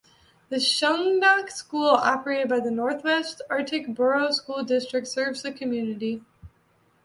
The 0.49 0.55
Shungnak 0.55 1.51
School, 1.51 1.89
operated 1.89 2.49
by 2.49 2.59
the 2.59 2.71
Northwest 2.71 3.43
Arctic 3.51 3.93
Borough 3.93 4.31
School 4.31 4.63
District, 4.63 5.07
serves 5.07 5.43
the 5.43 5.51
community. 5.51 6.23